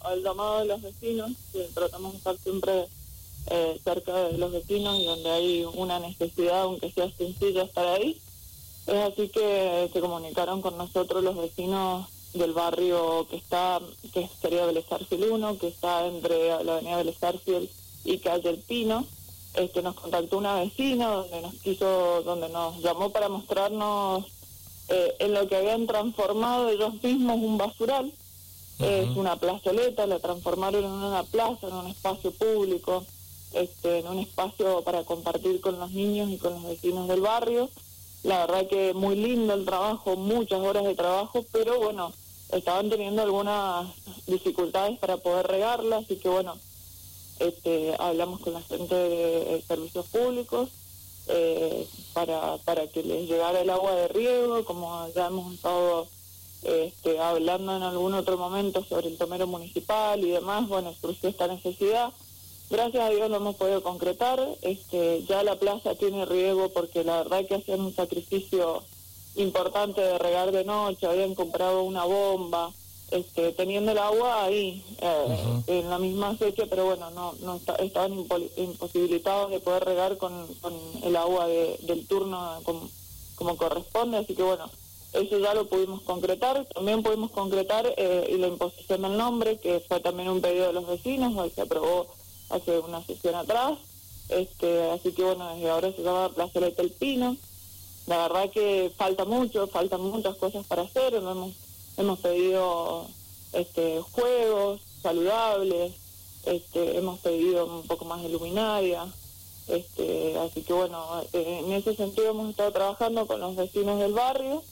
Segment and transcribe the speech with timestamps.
[0.00, 2.86] al llamado de los vecinos, que tratamos de estar siempre
[3.46, 8.20] eh, cerca de los vecinos y donde hay una necesidad, aunque sea sencilla, estar ahí.
[8.86, 13.80] Es así que se comunicaron con nosotros los vecinos del barrio que está,
[14.12, 17.16] que sería Vélez 1, que está entre la avenida Vélez
[18.04, 19.06] y calle El Pino.
[19.54, 24.24] Este, nos contactó una vecina donde nos quiso, donde nos llamó para mostrarnos
[24.88, 28.12] eh, en lo que habían transformado ellos mismos un basural.
[28.82, 33.04] Es una plazoleta, la transformaron en una plaza, en un espacio público,
[33.52, 37.68] este, en un espacio para compartir con los niños y con los vecinos del barrio.
[38.22, 42.12] La verdad que muy lindo el trabajo, muchas horas de trabajo, pero bueno,
[42.52, 43.88] estaban teniendo algunas
[44.26, 46.56] dificultades para poder regarla, así que bueno,
[47.38, 50.68] este, hablamos con la gente de, servicios públicos
[51.28, 56.06] eh, para, para que les llegara el agua de riego, como ya hemos estado
[56.62, 61.46] este, hablando en algún otro momento sobre el tomero municipal y demás, bueno, surgió esta
[61.46, 62.12] necesidad.
[62.70, 64.40] Gracias a Dios lo hemos podido concretar.
[64.62, 68.82] Este, ya la plaza tiene riego porque la verdad que hacían un sacrificio
[69.36, 72.72] importante de regar de noche, habían comprado una bomba,
[73.10, 78.12] este, teniendo el agua ahí eh, en la misma fecha, pero bueno, no, no estaban
[78.56, 82.88] imposibilitados de poder regar con, con el agua del turno como,
[83.34, 84.70] como, corresponde, así que bueno,
[85.12, 86.66] eso ya lo pudimos concretar.
[86.74, 90.86] También pudimos concretar eh, la imposición del nombre, que fue también un pedido de los
[90.86, 92.06] vecinos, hoy se aprobó
[92.48, 93.78] hace una sesión atrás.
[94.28, 97.36] Este, así que bueno, desde ahora se llama Plaza del Pino.
[98.06, 101.14] La verdad que falta mucho, faltan muchas cosas para hacer.
[101.14, 101.54] Hemos
[102.00, 103.06] hemos pedido
[103.52, 105.92] este, juegos saludables,
[106.44, 109.06] este, hemos pedido un poco más de luminaria,
[109.68, 114.62] este, así que bueno, en ese sentido hemos estado trabajando con los vecinos del barrio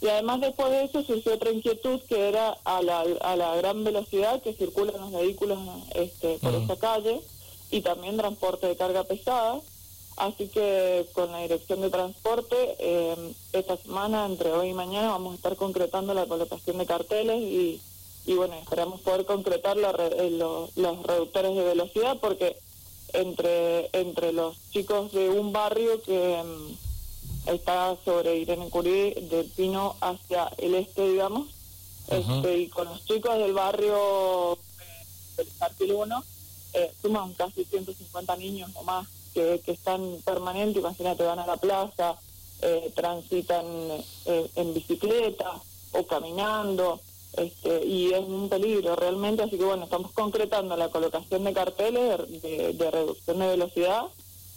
[0.00, 3.84] y además después de eso surgió otra inquietud que era a la, a la gran
[3.84, 5.58] velocidad que circulan los vehículos
[5.94, 7.20] este, por esta calle
[7.70, 9.60] y también transporte de carga pesada.
[10.16, 15.32] Así que con la dirección de transporte, eh, esta semana, entre hoy y mañana, vamos
[15.32, 17.80] a estar concretando la colocación de carteles y,
[18.26, 22.56] y bueno, esperamos poder concretar eh, los reductores de velocidad porque
[23.12, 26.89] entre, entre los chicos de un barrio que mm,
[27.46, 31.48] está sobre Irene Curí, del Pino hacia el este, digamos,
[32.08, 35.46] este, y con los chicos del barrio eh,
[35.78, 36.24] del 1,
[36.72, 42.16] eh, suman casi 150 niños o más que, están permanentes, imagínate, van a la plaza,
[42.62, 43.64] eh, transitan
[44.26, 45.60] eh, en bicicleta
[45.92, 47.00] o caminando,
[47.34, 52.42] este, y es un peligro realmente, así que bueno, estamos concretando la colocación de carteles
[52.42, 54.02] de, reducción de velocidad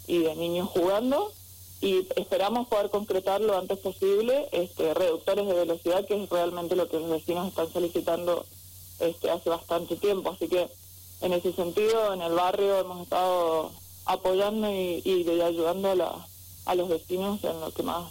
[0.06, 1.32] y de niños jugando,
[1.80, 6.88] y esperamos poder concretar lo antes posible este, reductores de velocidad, que es realmente lo
[6.88, 8.46] que los vecinos están solicitando
[9.00, 10.68] este, hace bastante tiempo, así que
[11.20, 13.72] en ese sentido en el barrio hemos estado
[14.06, 16.26] apoyando y, y ayudando a, la,
[16.66, 18.10] a los vecinos en lo que más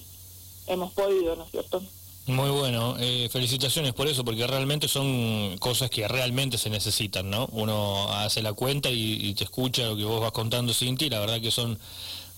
[0.68, 1.82] hemos podido, ¿no es cierto?
[2.26, 7.50] Muy bueno, eh, felicitaciones por eso, porque realmente son cosas que realmente se necesitan, ¿no?
[7.52, 11.20] Uno hace la cuenta y, te escucha lo que vos vas contando, Cinti, y la
[11.20, 11.78] verdad que son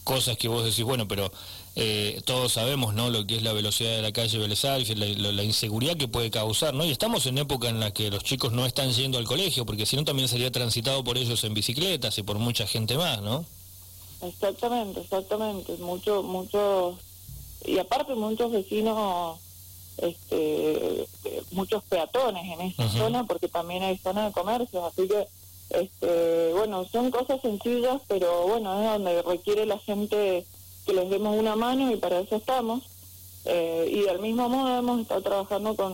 [0.05, 1.29] cosas que vos decís, bueno, pero
[1.75, 3.09] eh, todos sabemos, ¿no?
[3.09, 6.73] Lo que es la velocidad de la calle Vélez la, la, inseguridad que puede causar,
[6.73, 6.85] ¿no?
[6.85, 9.85] Y estamos en época en la que los chicos no están yendo al colegio, porque
[9.85, 13.43] si no también sería transitado por ellos en bicicletas y por mucha gente más, ¿no?
[14.21, 15.73] Exactamente, exactamente.
[15.77, 16.95] Mucho, muchos,
[17.65, 19.39] y aparte muchos vecinos,
[19.97, 21.07] este,
[21.51, 25.27] muchos peatones en esta zona, porque también hay zona de comercio, así que,
[25.69, 30.45] este, bueno, son cosas sencillas, pero bueno, es donde requiere la gente
[30.85, 32.83] que les demos una mano y para eso estamos.
[33.45, 35.93] Eh, y del mismo modo hemos estado trabajando con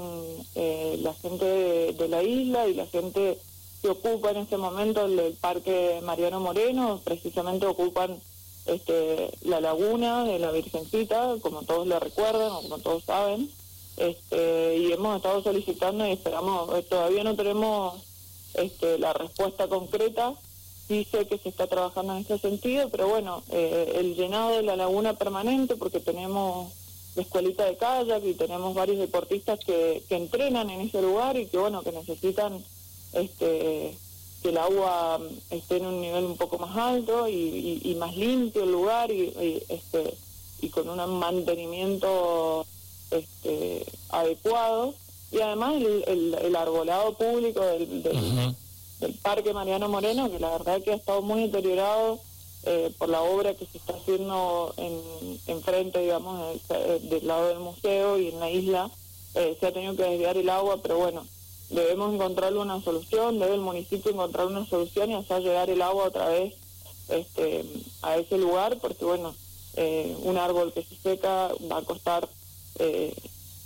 [0.56, 1.46] eh, la gente
[1.94, 3.38] de, la isla y la gente
[3.82, 8.18] que ocupa en este momento el, Parque Mariano Moreno, precisamente ocupan
[8.68, 13.50] este, la laguna de la Virgencita, como todos lo recuerdan o como todos saben,
[13.98, 18.02] este, y hemos estado solicitando y esperamos, eh, todavía no tenemos
[18.54, 20.34] este, la respuesta concreta,
[20.88, 24.64] sí sé que se está trabajando en ese sentido, pero bueno, eh, el llenado de
[24.64, 26.72] la laguna permanente, porque tenemos
[27.16, 31.46] la escuelita de kayak y tenemos varios deportistas que, que entrenan en ese lugar y
[31.46, 32.64] que bueno, que necesitan
[33.14, 33.98] este
[34.42, 35.20] que el agua
[35.50, 40.16] esté en un nivel un poco más alto y, más limpio el lugar y, este
[40.62, 42.66] y con un mantenimiento
[43.12, 44.96] este adecuado
[45.32, 48.56] y además el, el, arbolado público del, del,
[49.22, 52.20] parque Mariano Moreno que la verdad que ha estado muy deteriorado
[52.64, 58.20] eh, por la obra que se está haciendo en, frente digamos del, lado del museo
[58.20, 58.92] y en la isla
[59.36, 61.26] eh, se ha tenido que desviar el agua pero bueno
[61.72, 66.06] debemos encontrar una solución, debe el municipio encontrar una solución y hacer llegar el agua
[66.06, 66.54] otra vez
[67.10, 67.66] este,
[68.02, 69.34] a ese lugar, porque bueno,
[69.76, 72.28] eh, un árbol que se seca va a costar,
[72.80, 73.14] eh,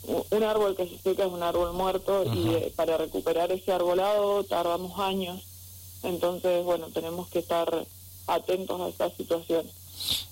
[0.07, 4.43] un árbol que se seca es un árbol muerto y eh, para recuperar ese arbolado
[4.43, 5.43] tardamos años,
[6.03, 7.85] entonces bueno, tenemos que estar
[8.27, 9.65] atentos a esta situación.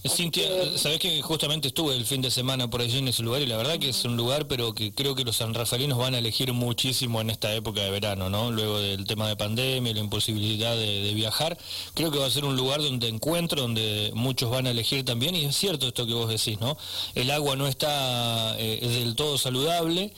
[0.07, 3.45] Cintia, sabés que justamente estuve el fin de semana por allí en ese lugar y
[3.45, 6.51] la verdad que es un lugar, pero que creo que los sanrafalinos van a elegir
[6.53, 8.51] muchísimo en esta época de verano, ¿no?
[8.51, 11.57] Luego del tema de pandemia, la imposibilidad de, viajar,
[11.93, 15.35] creo que va a ser un lugar donde encuentro, donde muchos van a elegir también
[15.35, 16.77] y es cierto esto que vos decís, ¿no?
[17.15, 20.13] El agua no está eh, del todo saludable.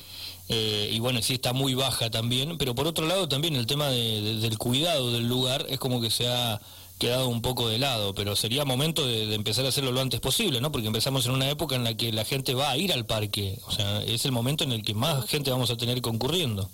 [0.48, 3.90] Eh, y bueno, sí está muy baja también, pero por otro lado también el tema
[3.90, 6.62] del cuidado del lugar es como que se ha
[6.98, 10.62] quedado un poco de lado, pero sería momento de, empezar a hacerlo lo antes posible,
[10.62, 10.72] ¿no?
[10.72, 13.60] Porque empezamos en una época en la que la gente va a ir al parque,
[13.68, 16.70] o sea, es el momento en el que más gente vamos a tener concurriendo.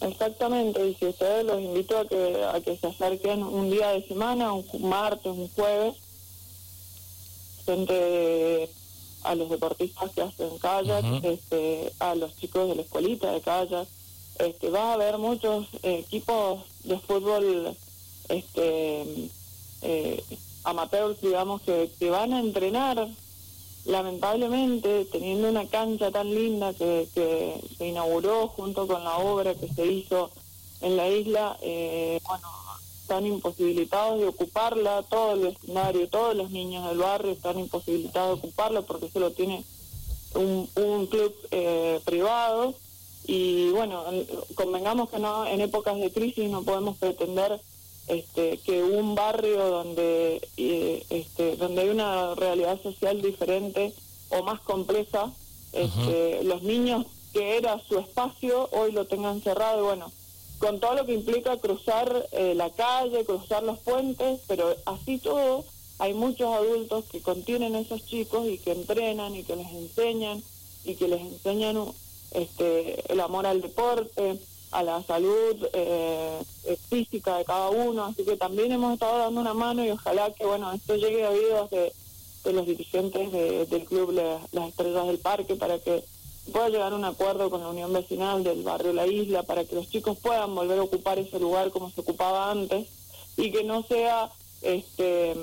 [0.00, 4.06] Exactamente, y si ustedes los invito a que, a que se acerquen un día de
[4.06, 5.96] semana, un martes, un jueves,
[7.64, 8.70] frente
[9.24, 13.88] a los deportistas que hacen kayak, este, a los chicos de la escuelita de kayak,
[14.38, 17.76] este, va a haber muchos equipos de fútbol
[18.28, 19.30] este
[19.82, 20.22] eh,
[20.64, 23.08] amateurs, digamos, que, que van a entrenar,
[23.84, 29.68] lamentablemente, teniendo una cancha tan linda que, que se inauguró junto con la obra que
[29.68, 30.30] se hizo
[30.80, 32.48] en la isla, eh, bueno,
[33.02, 38.46] están imposibilitados de ocuparla, todo el vecindario, todos los niños del barrio están imposibilitados de
[38.46, 39.64] ocuparla porque solo tiene
[40.34, 42.74] un, un club eh, privado.
[43.26, 44.04] Y bueno,
[44.54, 47.60] convengamos que no en épocas de crisis no podemos pretender
[48.08, 53.92] este, que un barrio donde, eh, este, donde hay una realidad social diferente
[54.30, 55.32] o más compleja,
[55.72, 60.10] este, los niños que era su espacio hoy lo tengan cerrado, bueno,
[60.58, 65.64] con todo lo que implica cruzar eh, la calle, cruzar los puentes, pero así todo
[65.98, 70.42] hay muchos adultos que contienen a esos chicos y que entrenan y que les enseñan
[70.84, 71.84] y que les enseñan
[72.32, 74.38] este, el amor al deporte,
[74.70, 79.40] a la salud eh, eh, física de cada uno, así que también hemos estado dando
[79.40, 81.92] una mano y ojalá que bueno esto llegue a oídos de,
[82.52, 83.30] los dirigentes
[83.68, 84.12] del club
[84.52, 86.02] Las Estrellas del Parque para que
[86.50, 89.74] pueda llegar a un acuerdo con la Unión Vecinal del barrio La Isla para que
[89.74, 92.88] los chicos puedan volver a ocupar ese lugar como se ocupaba antes
[93.36, 94.30] y que no sea
[94.62, 95.34] este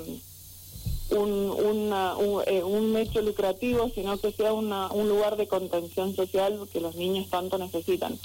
[1.10, 6.68] un, una, un, eh, hecho lucrativo, sino que sea una, un lugar de contención social
[6.72, 8.18] que los niños tanto necesitan.